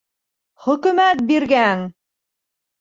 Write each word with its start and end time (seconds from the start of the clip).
Хөкөмәт 0.63 1.23
биргән! 1.29 1.87